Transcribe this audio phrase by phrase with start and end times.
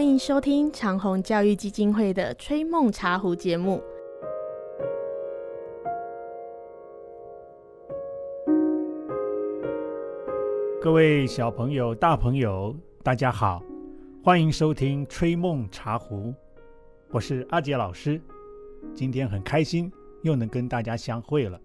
[0.00, 3.82] 欢迎收听长虹教育基金会的《吹梦茶壶》节目。
[10.80, 13.62] 各位小朋友、大朋友，大家好，
[14.24, 16.28] 欢迎收听《吹梦茶壶》，
[17.10, 18.18] 我是阿杰老师。
[18.94, 21.60] 今天很开心又能跟大家相会了。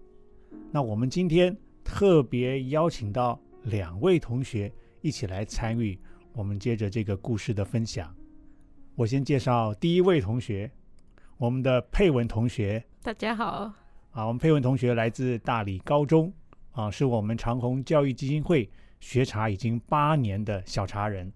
[0.70, 5.98] 那我们今天特别邀请到两位同学一起来参与
[6.34, 8.14] 我们接着这个故事的分享。
[8.96, 10.70] 我先介绍第一位同学，
[11.36, 12.82] 我们的佩文同学。
[13.02, 13.70] 大家好，
[14.12, 16.32] 啊，我们佩文同学来自大理高中，
[16.72, 18.68] 啊，是我们长虹教育基金会。
[18.98, 21.30] 学茶已经八年的小茶人，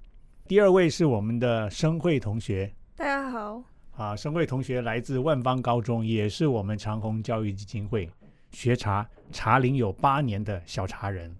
[0.48, 2.72] 第二位是我们的生慧同学。
[2.96, 8.08] 大家好，啊，生慧同学来自万方高中，也是我们长虹教育基金会
[8.52, 11.30] 学茶茶龄有八年的小茶人。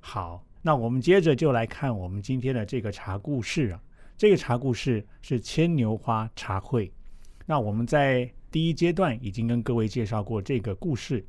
[0.00, 3.80] 好，那我们接着就来看我们今天的这个茶故事啊。
[4.16, 6.92] 这个茶故事是牵牛花茶会。
[7.44, 11.26] 那我们在第一阶段已经跟各位介绍过这个故事。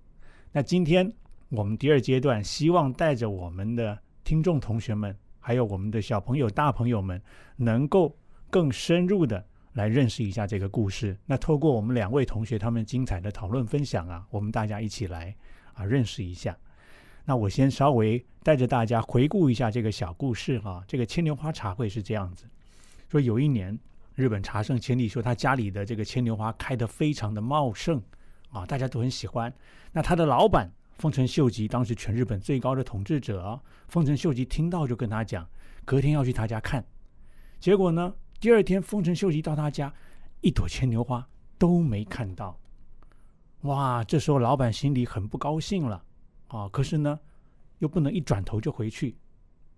[0.52, 1.12] 那今天
[1.50, 3.98] 我们第二阶段希望带着我们的。
[4.24, 7.22] 听众同学们，还有我们的小朋友、大朋友们，
[7.56, 8.14] 能够
[8.50, 11.18] 更深入的来认识一下这个故事。
[11.26, 15.34] 那透过我们两位同学他们精彩的讨论分享啊，我们大家一起来
[15.74, 16.58] 啊认识一下。
[17.24, 20.84] 那我先稍微带着大家回顾一下这个小故事哈。
[20.86, 22.44] 这个牵牛花茶会是这样子：
[23.10, 23.78] 说有一年，
[24.16, 28.02] 日本茶圣千利说他家里的这个牵牛花开得非常的茂盛
[28.50, 29.54] 啊，大家都很喜欢。
[29.92, 30.72] 那他的老板。
[30.98, 35.48] 丰臣秀吉当时全日本最高的统治者，丰臣秀吉听到就跟他讲，
[35.86, 36.84] 隔天要去他家看。
[37.60, 39.94] 结果呢，第二天丰臣秀吉到他家，
[40.42, 41.24] 一朵牵牛花
[41.60, 42.60] 都没看到。
[43.62, 46.04] 哇，这时候老板心里很不高兴了
[46.48, 46.68] 啊！
[46.70, 47.20] 可是呢，
[47.78, 49.16] 又不能一转头就回去，因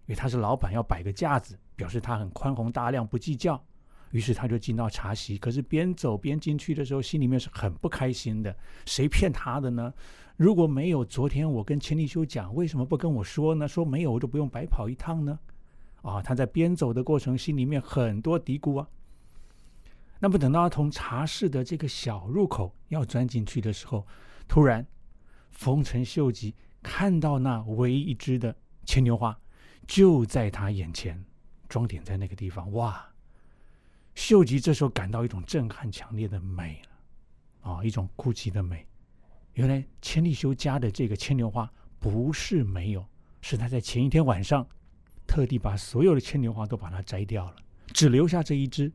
[0.07, 3.63] 为他是老板，要摆个架子，表示他很宽宏大量，不计较。
[4.11, 8.53] 于是他就进到茶席，可是边走边进去的时候，心里面是很不开心的。
[8.85, 9.93] 谁骗他的呢？
[10.35, 13.65] 如果没有昨天我跟千利休讲，为什么不跟我说呢？
[13.65, 15.39] 说没有，我就不用白跑一趟呢。
[16.01, 18.89] 啊，他在边走的过程，心里面很多嘀咕啊。
[20.19, 24.05] 那么等到他从茶室的这个小入口要钻进去的时候，
[24.49, 24.85] 突然
[25.51, 26.53] 丰臣秀吉
[26.83, 28.53] 看到那唯一一只的
[28.85, 29.39] 牵牛花
[29.87, 31.23] 就在他眼前，
[31.69, 33.07] 装点在那个地方，哇！
[34.15, 38.85] 秀吉这时候感到一种震撼强烈的美了，啊，一种哭泣的美。
[39.53, 43.05] 原来千利休家的这个牵牛花不是没有，
[43.41, 44.67] 是他在前一天晚上
[45.25, 47.55] 特地把所有的牵牛花都把它摘掉了，
[47.93, 48.91] 只留下这一只，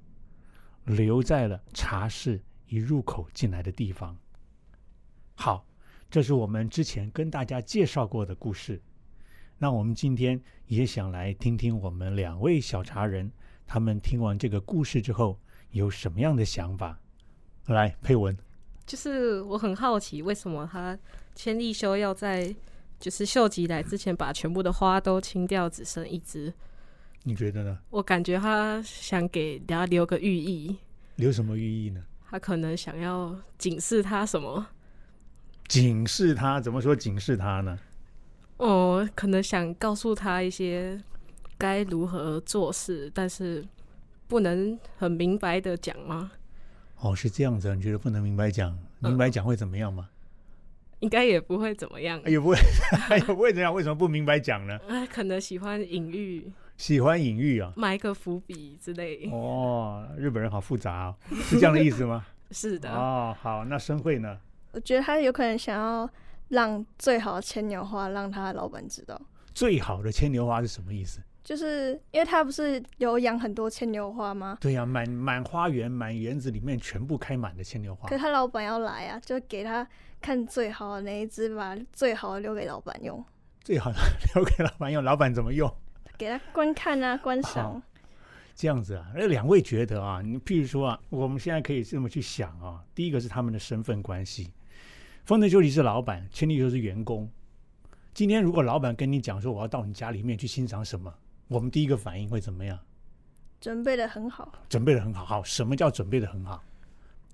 [0.85, 4.17] 留在了茶室一入口进来的地方。
[5.37, 5.65] 好，
[6.11, 8.83] 这是我们之前跟大家介绍过的故事。
[9.59, 13.31] 那我们今天也想来听听我们两位小茶人。
[13.67, 15.39] 他们听完这个故事之后
[15.71, 16.99] 有什么样的想法？
[17.69, 18.37] 来，佩文，
[18.85, 20.99] 就是我很好奇，为什么他
[21.35, 22.55] 千利休要在
[23.01, 26.53] 就是秀吉来之前把全部的花都清掉，只剩一只？
[27.23, 27.79] 你觉得呢？
[27.89, 30.77] 我感觉他想给大家留个寓意，
[31.17, 32.05] 留什么寓意呢？
[32.29, 34.67] 他可能想要警示他什么？
[35.69, 36.61] 警示他？
[36.61, 37.79] 怎么说警示他呢？
[38.59, 41.01] 哦，可能想告诉他一些。
[41.57, 43.65] 该如何做事，但是
[44.27, 46.33] 不能很明白的讲吗？
[46.99, 48.77] 哦，是这样子，你觉得不能明白讲？
[48.99, 50.09] 明白讲会怎么样吗？
[50.99, 52.57] 应该也不会怎么样，也不会，
[53.17, 53.73] 也不会怎样？
[53.73, 54.79] 为什么不明白讲呢？
[55.11, 59.31] 可能喜欢隐喻，喜欢隐喻啊，埋个伏笔之类。
[59.31, 62.27] 哦，日本人好复杂啊，是这样的意思吗？
[62.51, 62.91] 是的。
[62.91, 64.37] 哦，好，那生会呢？
[64.73, 66.11] 我觉得他有可能想要
[66.49, 69.21] 让最好的牵牛花让他的老板知道。
[69.55, 71.21] 最好的牵牛花是什么意思？
[71.43, 74.56] 就是因为他不是有养很多牵牛花吗？
[74.60, 78.09] 对呀，满满花园、满园子里面全部开满的牵牛花。
[78.09, 79.87] 可他老板要来啊，就给他
[80.22, 83.23] 看最好的那一只，把最好的留给老板用。
[83.62, 83.99] 最好的
[84.35, 85.70] 留给老板用，老板怎么用？
[86.17, 87.82] 给他观看啊，观赏。
[88.55, 94.50] 这样子啊，那两位觉得啊，你譬如说啊，我们现在可以这么去想啊，第一个是他们的身份关系，
[95.25, 97.26] 丰臣秀吉是老板，千利休是员工。
[98.12, 101.12] 今天如果老板跟你讲说，我要到你家里面去欣赏什么？
[101.49, 102.79] 我们第一个反应会怎么样？
[103.59, 105.25] 准备的很好，准备的很好。
[105.25, 106.62] 好，什么叫准备的很好？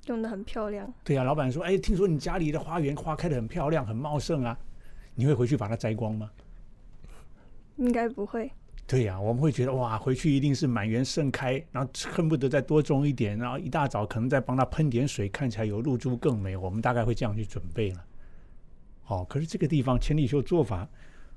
[0.07, 0.89] 用的很漂亮。
[1.03, 4.57] 对呀，老板说：“哎，听说你家里的花园花开的很漂亮，很茂盛啊，
[5.17, 6.31] 你会回去把它摘光吗？”
[7.75, 8.49] 应该不会。
[8.91, 16.57] 对呀，我们会觉得哇，回去一定是满园盛开，然后恨不得再多种一点，然后一大早可能再帮它喷点水，看起来有露珠更美。
[16.57, 18.05] 我们大概会这样去准备了。
[19.05, 20.89] 好，可是这个地方千里秀做法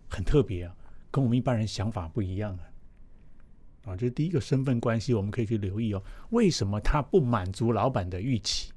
[0.10, 0.76] 很特别啊。
[1.12, 3.92] 跟我们一般人想法不一样啊！
[3.92, 6.02] 啊，这是第一个身份关系，我们可以去留意哦。
[6.32, 8.72] 为什么他不满足老板的预期？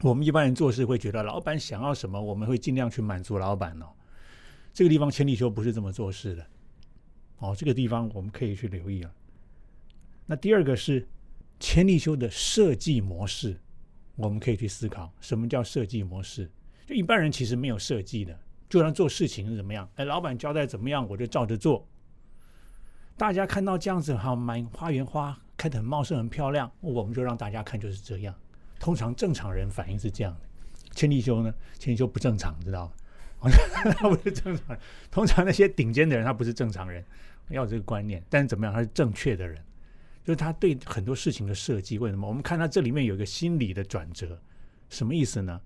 [0.00, 3.86] 我们一般人做事会觉得，老板想要什么，我们会尽量去满足老板哦。
[4.72, 6.44] 这个地方千利休不是这么做事的，
[7.38, 9.10] 哦，这个地方我们可以去留意啊。
[10.26, 11.06] 那第二个是
[11.60, 13.56] 千利休的设计模式，
[14.16, 16.50] 我们可以去思考什么叫设计模式。
[16.86, 18.38] 就一般人其实没有设计的，
[18.68, 21.86] 就让做事情是怎么样，哎，老板交代怎么样，我就照着做。
[23.16, 28.34] 大家看到这样子哈，满花园花开得很茂盛、很漂亮，我们就让大家看就是这样。
[28.78, 30.40] 通常正常人反应是这样的，
[30.94, 32.92] 千利休呢，千利休不正常，知道吗？
[33.98, 34.78] 他不是正常人，
[35.10, 37.04] 通常那些顶尖的人他不是正常人，
[37.48, 38.22] 要这个观念。
[38.28, 39.56] 但是怎么样，他是正确的人，
[40.24, 41.98] 就是他对很多事情的设计。
[41.98, 42.26] 为什么？
[42.26, 44.40] 我们看他这里面有一个心理的转折，
[44.88, 45.60] 什么意思呢？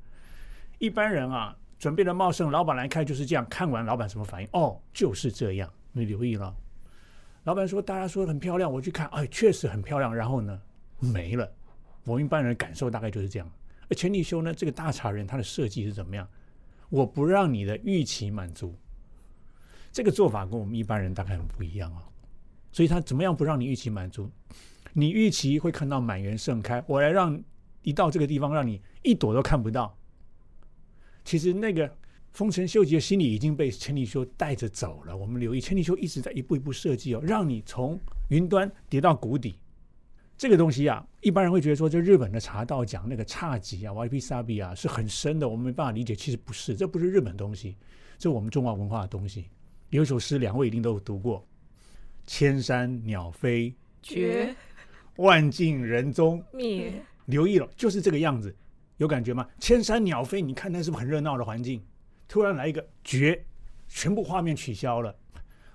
[0.79, 4.49] 一般人啊，准备的茂盛，老板来看就是这样，看完老板什么反应？
[4.53, 5.71] 哦，就是这样。
[5.93, 6.55] 你留意了。
[7.45, 10.15] 老板说：“大家说很漂亮，我去看，哎，确实很漂亮。
[10.15, 10.61] 然后呢，
[10.99, 11.51] 没了。
[12.05, 13.51] 我们一般人感受大概就是这样。
[13.89, 16.29] 而钱利休呢，这个大茶人，他的设计是怎么样？
[16.91, 18.75] 我不让你的预期满足，
[19.91, 22.05] 这个做法跟我们一般人大概很不一样啊。
[22.71, 24.31] 所以他怎么样不让你预期满足？
[24.93, 27.43] 你预期会看到满园盛开，我来让
[27.83, 29.97] 一到这个地方，让你一朵都看不到。
[31.25, 31.91] 其实那个。”
[32.33, 35.17] 丰臣秀吉的心里已经被千利休带着走了。
[35.17, 37.99] 我们留意，千利休一直在一步一步设计哦，让你从
[38.29, 39.57] 云端跌到谷底。
[40.41, 46.15] 这个东西啊，一般人会觉得说，这日本的茶道讲那个侘寂啊、YP 萨比啊是很深的，我们没办法理解。
[46.15, 47.77] 其实不是，这不是日本东西，
[48.17, 49.51] 这是我们中华文化的东西。
[49.91, 51.47] 有一首诗，两位一定都有读过
[52.27, 54.57] ：“千山鸟飞绝，
[55.17, 56.91] 万径人踪灭。”
[57.29, 58.57] 留意了，就是这个样子，
[58.97, 59.47] 有感觉吗？
[59.59, 61.85] 千山鸟飞，你看那是不是很热闹的环境？
[62.27, 63.45] 突然来一个绝，
[63.89, 65.15] 全部画面取消了，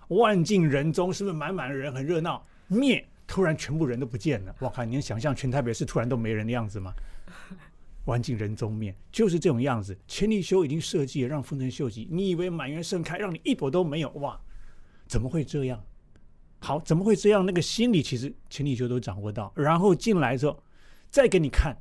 [0.08, 2.44] 万径人踪，是不是满满的人很热闹？
[2.68, 4.56] 灭，突然全部人都不见了。
[4.62, 6.94] 我靠，你能想象全台北市突然都没人的样子吗？
[8.06, 9.98] 玩尽人踪灭，就是这种样子。
[10.08, 14.10] 千利休已经设计了，让丰臣秀吉，你以为满园盛开，让你一朵都没有？
[14.12, 14.40] 哇，
[15.08, 15.84] 怎么会这样？
[16.60, 17.44] 好，怎么会这样？
[17.44, 19.52] 那个心理其实千利休都掌握到。
[19.56, 20.64] 然后进来之后，
[21.10, 21.76] 再给你看，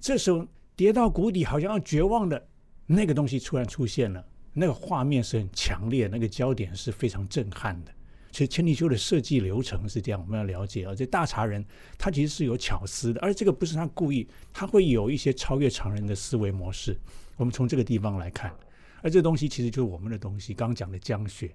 [0.00, 2.48] 这时候跌到谷底，好像要绝望的。
[2.86, 7.92] 那个东西突然出现了，那个画面是很强烈，那个焦点是非常震撼的。
[8.30, 10.94] 其实千利休的设计流程是这样，我们要了解啊。
[10.94, 11.64] 这大茶人
[11.96, 16.98] 他其实是有巧思的，而这个不是他故意，他会有一些超越常人的思维模式。
[17.36, 18.54] 我们从这个地方来看，
[19.02, 20.52] 而这个东西其实就是我们的东西。
[20.52, 21.54] 刚刚讲的江雪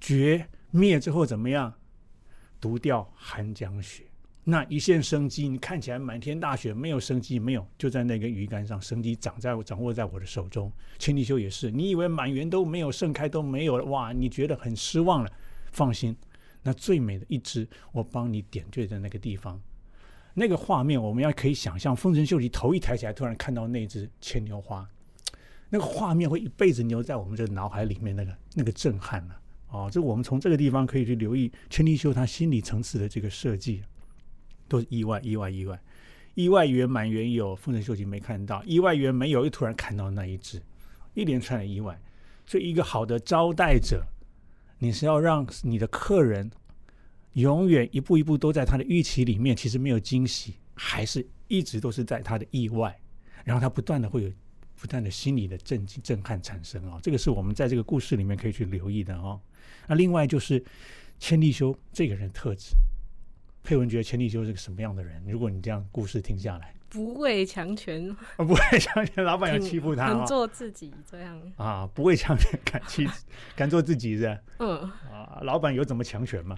[0.00, 1.74] 绝灭之后怎么样？
[2.60, 4.04] 独钓寒江雪。
[4.50, 10.72] 那一线生机，你看起来满天大雪，没有生机，没有，就在那根鱼竿上，生机掌在掌握在我的手中。
[10.98, 15.30] 千里修也是，你以为满园都没有盛开，都没有了，哇，你觉得很失望了？
[15.70, 16.16] 放心，
[16.62, 19.60] 那最美的一只，我帮你点缀在那个地方。
[20.32, 24.88] 那个画面，我们要可以想象，丰臣秀吉头一抬起来，突然看到那只牵牛花，
[25.68, 29.38] 那个画面会一辈子留在我们这脑海里面，那个那个震撼了。
[29.68, 33.82] 哦，这我们从这个地方可以去留意千里修他心理层次的这个设计。
[34.68, 35.80] 都是意外，意外，意外，
[36.34, 40.62] 意外圆满圆有，丰臣秀吉没看到，意外圆没有，又突然看到那一只，
[41.14, 42.00] 一连串的意外。
[42.46, 44.02] 所以，一个好的招待者，
[44.78, 46.50] 你是要让你的客人
[47.32, 52.98] 永远一步一步都在他的预期里面，其实没有惊喜，还是一直都是在他的意外，
[53.44, 54.32] 然后他不断的会有
[54.76, 56.98] 不断的心理的震惊、震撼产生啊。
[57.02, 59.40] 这个是我们在这个故事里面可以去留意的哦。
[59.86, 60.64] 那另外就是
[61.18, 62.74] 千利休这个人特质。
[63.62, 65.22] 佩文觉得千利休是个什么样的人？
[65.26, 71.86] 如果你这样故事听下来，不畏强权， 不畏强权，老板要欺负他，能做自己这样啊？
[71.92, 73.06] 不畏强权，敢欺，
[73.54, 74.38] 敢做自己是？
[74.58, 76.56] 嗯啊，老板有怎么强权吗？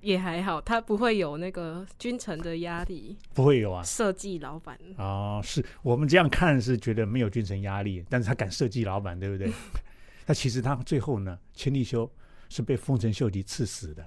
[0.00, 3.82] 也还好，他不会有那个君臣的压力，不会有啊。
[3.82, 9.50] 设计老板哦，是我们这样看是觉得没有君臣压力，但是他敢设计老板，对不对？
[10.26, 12.08] 那其实他最后呢，千利休
[12.48, 14.06] 是被丰臣秀吉赐死的。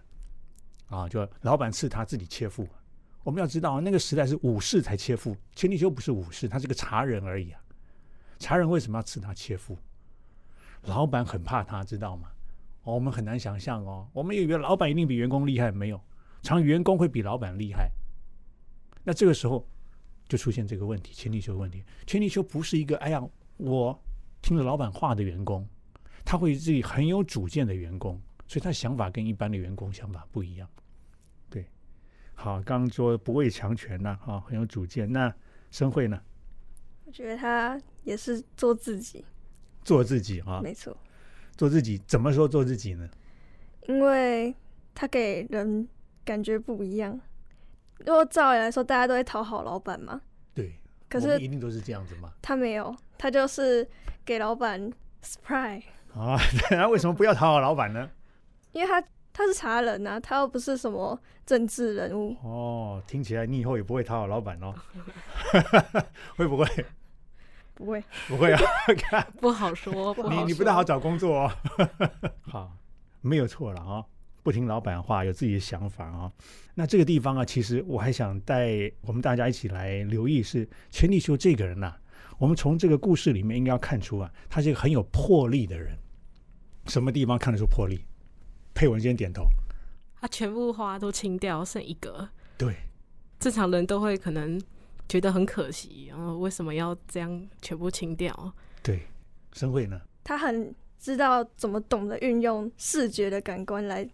[0.90, 2.68] 啊，就老板赐他自己切腹。
[3.24, 7.62] 我们要知道，那个时代是武士才切腹，千利休不是武士，他是个茶人而已啊。
[8.40, 9.78] 茶人为什么要赐他切腹？
[10.84, 12.30] 老板很怕他，知道吗？
[12.84, 14.08] 我们很难想象哦。
[14.14, 16.02] 我们以为老板一定比员工厉害，没有，
[16.42, 17.92] 常员工会比老板厉害。
[19.04, 19.68] 那这个时候
[20.28, 21.84] 就出现这个问题，千利休问题。
[22.08, 23.22] 千利休不是一个哎呀，
[23.58, 24.02] 我
[24.42, 25.68] 听了老板话的员工，
[26.24, 28.20] 他会自己很有主见的员工，
[28.50, 30.68] 所以他想法跟一般的员工想法不一样。
[31.52, 31.68] 对
[32.34, 35.10] 好，刚刚说不畏强权呐，哈，很有主见。
[35.12, 35.32] 那
[35.70, 36.20] 申慧呢？
[37.06, 39.24] 我觉得他也是做自己，
[39.84, 40.98] 做自己啊，没错，
[41.56, 42.02] 做自己。
[42.08, 43.08] 怎么说做自己呢？
[43.88, 44.56] 因为
[44.96, 45.88] 他给人
[46.26, 47.22] 感觉不一样。
[48.00, 50.20] 如果照理来说，大家都会讨好老板嘛，
[50.56, 50.74] 对，
[51.08, 52.34] 可是一定都是这样子嘛。
[52.42, 53.88] 他没有，他就是
[54.26, 54.92] 给老板
[55.22, 55.84] surprise，
[56.16, 56.36] 啊，
[56.72, 58.10] 那为什么不要讨好老板呢？
[58.72, 64.74] 因为他他是茶人呐、他又不是什么政治人物，哦，听起来你以后也不会讨好老板哦，
[66.36, 66.66] 会不会？
[67.76, 68.04] 不会。
[68.28, 68.62] 不会啊，
[69.40, 70.44] 不好说，不好说。
[70.44, 71.52] 你你不太好找工作哦。
[72.44, 72.72] 好，
[73.22, 74.04] 没有错了啊、
[74.44, 76.32] 不听老板话，有自己的想法啊、
[76.76, 81.96] 那这个地方啊，其实我还想带我们大家一起来留意是钱理修这个人呐、
[82.38, 85.98] 我们从这个故事里面应该要看出啊，他是一个很有魄力的人。
[86.88, 88.04] 什么地方看得出魄力？
[88.80, 89.46] 佩文先点头。
[90.22, 92.30] 他全部花都清掉，剩一个。
[92.58, 92.78] 对，
[93.38, 94.58] 正常人都会可能
[95.10, 98.54] 觉得很可惜，然后为什么要这样全部清掉？
[98.82, 99.02] 对，
[99.52, 100.00] 生慧呢？
[100.24, 104.10] 他很知道怎么懂得运用视觉的感官来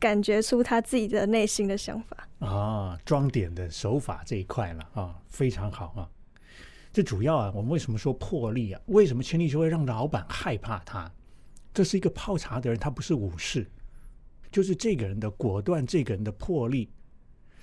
[0.00, 2.28] 感觉出他自己的内心的想法。
[2.40, 6.10] 啊，装点的手法这一块了啊，非常好啊。
[6.92, 8.80] 这主要啊，我们为什么说魄力啊？
[8.86, 11.08] 为什么千里修会让老板害怕他？
[11.72, 13.68] 这是一个泡茶的人，他不是武士，
[14.54, 16.88] 就是这个人的果断，这个人的魄力，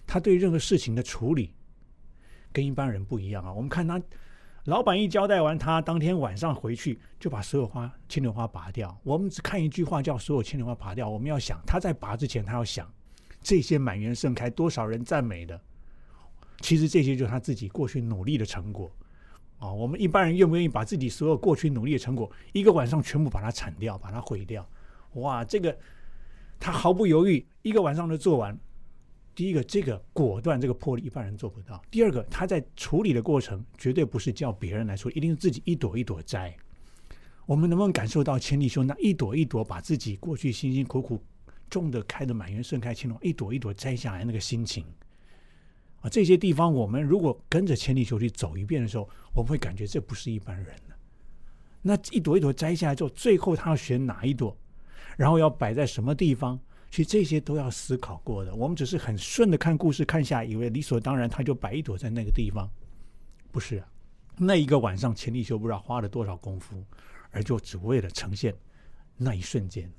[0.06, 1.54] 他对任何事情的处理
[2.52, 3.54] 跟一般人不一样啊。
[3.54, 4.02] 我们看他，
[4.66, 9.00] 老板一交代完他，当天晚上回去就把所有花牵牛花拔掉。
[9.04, 12.94] 我们只看一句话叫所有牵牛花拔掉，我们要想他在拔之前，他要想
[13.42, 15.58] 这些满园盛开，多少人赞美的，
[16.60, 18.92] 其实这些就是他自己过去努力的成果。
[19.60, 24.68] 啊、我们一般人愿不愿意把自己所有过去努力的成果，一个晚上全部把它铲掉，把它毁掉？
[25.14, 25.74] 哇，这个
[26.62, 28.58] 他毫不犹豫，一个晚上就做完。
[29.34, 31.82] 第一个，这个果断，这个魄力，一般人做不到。
[31.90, 36.56] 第二个，他在处理的过程，绝对不是叫别人来处理，一定是自己一朵一朵摘。
[37.48, 41.20] 我们能不能感受到千里兄那一朵一朵把自己过去辛辛苦苦
[41.70, 44.86] 种的开的满园盛开青龙，一朵一朵摘下来那个心情？
[46.02, 50.96] 啊，这些地方我们如果跟着千里球去走一遍的时候，我们会感觉这不是一般人了。
[51.82, 54.56] 那一朵一朵摘下来之后，最后他要选哪一朵，
[55.18, 58.54] 然后要摆在什么地方，其实这些都要思考过的。
[58.56, 62.70] 我们只是很顺的看故事看下，以为理所当然他就摆一朵在那个地方，
[63.52, 63.88] 不是啊。
[64.38, 66.84] 那一个晚上，钱理修不知道花了多少功夫，
[67.30, 68.56] 而就只为了呈现
[69.18, 69.92] 那一瞬间。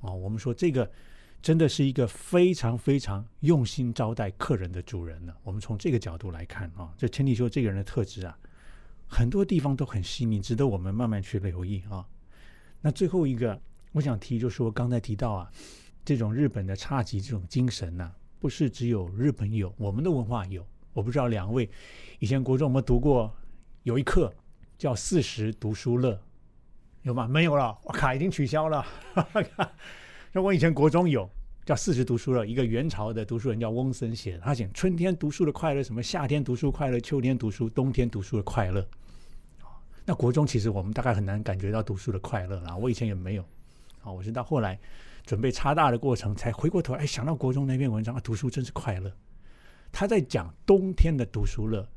[0.00, 0.90] 哦，我们说这个
[1.40, 5.32] 真的是一个非常非常用心招待客人的主人呢。
[5.42, 8.36] 我们从这个角度来看啊、这千里修这个人的特质啊，
[9.06, 12.04] 很多地方都很细腻，值得我们慢慢去留意啊。
[12.80, 13.58] 那最后一个，
[13.92, 15.50] 我想提就是说刚才提到啊，
[16.04, 20.66] 这种日本的侘寂这种精神呢、不是只有日本有，我们的文化有。
[20.94, 21.68] 我不知道两位
[22.18, 23.34] 以前国中有没有读过，
[23.82, 24.30] 有一课
[24.76, 26.20] 叫“四时读书乐”，
[27.00, 27.26] 有吗？
[27.26, 28.84] 没有了，我卡，已经取消了。
[30.32, 31.28] 那我以前国中有
[31.64, 38.86] 叫“四时读书乐”，一个元朝的读书人叫翁森写的，他写春天读书的快乐，什么夏天读书快乐，秋天读书，冬天读书的快乐。
[40.04, 43.44] 那国中其实我们大概很难感觉到读书的快乐啦，我以前也没有。
[44.02, 44.78] 啊，我是到后来
[45.24, 49.10] 准备插大的过程，才回过头，哎，想到国中那篇文章啊，读书真是快乐。
[49.90, 51.88] 他在讲冬天的读书乐，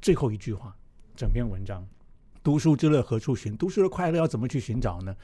[0.00, 0.76] 最后一句话，
[1.16, 1.86] 整篇文章，
[2.42, 3.56] 读书之乐何处寻？
[3.56, 5.16] 读书的快乐要怎么去寻找呢？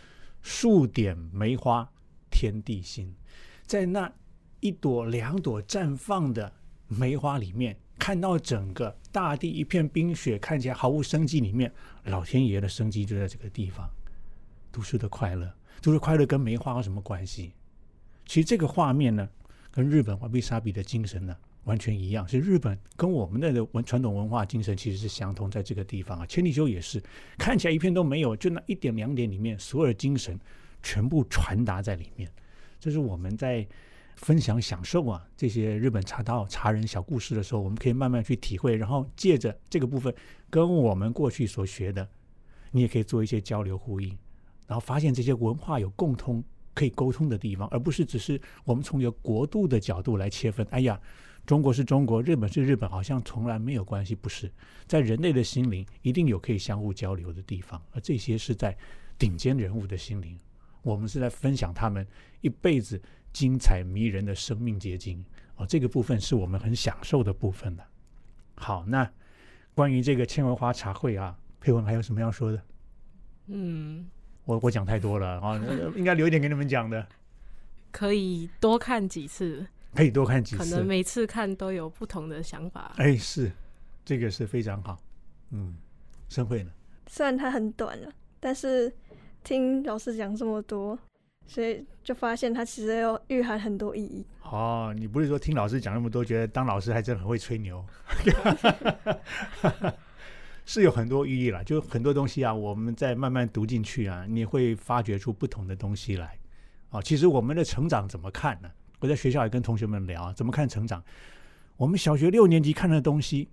[0.42, 1.86] 数点梅花
[2.30, 3.14] 天地心，
[3.66, 4.10] 在那
[4.60, 6.50] 一朵两朵绽放的
[6.86, 11.70] 梅花里面，看到整个大地一片冰雪，看起来毫无生机，里面
[12.04, 13.86] 老天爷的生机就在这个地方。
[14.72, 17.52] 读书的快乐，就是快乐跟梅花有什么关系？
[18.26, 19.28] 其实这个画面呢，
[19.70, 27.02] 跟日本瓦比萨比的精神呢完全一样，是日本跟我们的文传统文化精神其实是相通，在这个地方啊，千里修也是，
[27.38, 30.38] 看起来一片都没有，就那一点两点里面，所有的精神
[30.82, 32.30] 全部传达在里面。
[32.78, 33.66] 这是我们在
[34.16, 40.14] 分享享受啊这些日本茶道茶人小故事的时候，我们可以慢慢去体会，然后借着这个部分
[40.48, 42.08] 跟我们过去所学的，
[42.70, 44.16] 你也可以做一些交流呼应，
[44.70, 46.40] 然后发现这些文化有共通
[46.74, 50.64] 可以沟通的地方，而不是只是我们从一个国度的角度来切分。
[50.70, 51.00] 哎呀，
[51.44, 54.48] 中国是中国，日本是日本，好像从来没有关系，不是？
[54.86, 58.78] 在人类的心灵一定有可以相互交流的地方，而这些是在
[59.18, 60.38] 顶尖人物的心灵。
[60.82, 62.06] 我们是在分享他们
[62.40, 65.24] 一辈子精彩迷人的生命结晶
[65.56, 67.84] 哦，这个部分是我们很享受的部分了。
[68.54, 69.10] 好，那
[69.74, 72.62] 关于这个千文花茶会啊，佩文还有什么要说的？
[73.48, 74.06] 嗯，
[74.44, 75.60] 我我讲太多了啊，
[75.94, 77.06] 应该留一点给你们讲的，
[77.92, 80.86] 可以多看几次，可以多看几次可能。
[80.86, 82.92] 每次看都有不同的想法。
[82.96, 83.50] 哎，是，
[84.04, 84.98] 这个是非常好。
[85.50, 85.76] 嗯，
[86.28, 86.70] 生慧呢？
[87.06, 88.92] 虽然它很短了，但是
[89.42, 90.98] 听老师讲这么多，
[91.46, 94.24] 所以就发现它其实有蕴含很多意义。
[94.42, 97.84] 哦，你不是说听老师讲那么多，觉得当老师还真很会吹牛，
[100.72, 106.38] 是有很多寓意啦，就很多东西啊，我们在慢慢读进去啊，你会发掘出不同的东西来。
[106.90, 108.70] 啊，其实我们的成长怎么看呢？
[109.00, 111.02] 我在学校也跟同学们聊，怎么看成长？
[111.76, 113.48] 我们小学六年级看的东西，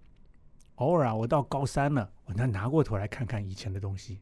[0.76, 4.20] 偶尔啊，我到高三了，我再拿过头来看看以前的东西，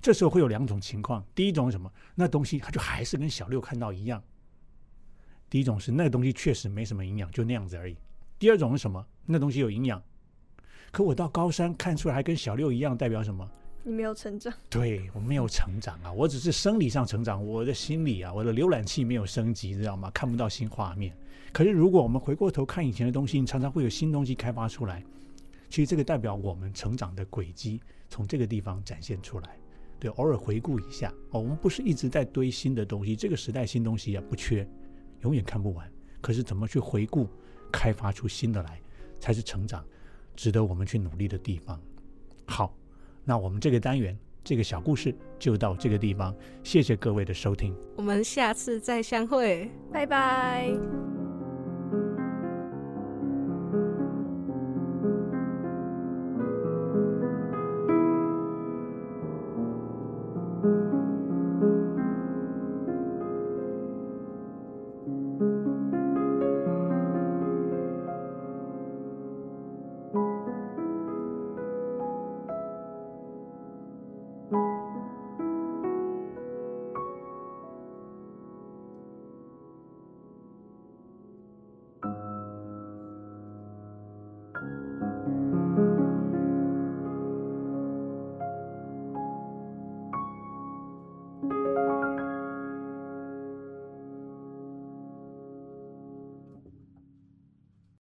[0.00, 1.22] 这时候会有两种情况。
[1.34, 1.92] 第一种是什么？
[2.14, 4.24] 那东西它就还是跟小六看到一样。
[5.50, 7.98] 第一种是那个东西确实没什么营养，就那样子而已。
[8.38, 9.06] 第二种是什么？
[9.26, 10.02] 那东西有营养，
[10.96, 13.46] 可我到高三看出来还跟小六一样，代表什么？
[13.82, 20.10] 你没有成长，对我没有成长啊，我只是生理上成长，我的心理啊，我的浏览器没有升级，知道吗？
[20.14, 21.14] 看不到新画面。
[21.52, 25.04] 可是如果我们回过头看以前的东西，常常会有新东西开发出来。
[25.68, 29.58] 其实这个代表我们成长的轨迹从这个地方展现出来。
[30.00, 34.66] 对，偶尔回顾一下哦，我们不是一直在堆新的东西，这个时代新东西也不缺，
[35.20, 35.86] 永远看不完。
[36.22, 37.28] 可是怎么去回顾，
[37.70, 38.80] 开发出新的来，
[39.20, 39.84] 才是成长，
[40.36, 41.80] 值得我们去努力的地方。
[42.46, 42.72] 好。
[43.28, 51.05] 那我们这个单元这个小故事就到这个地方，谢谢各位的收听，我们下次再相会，拜拜。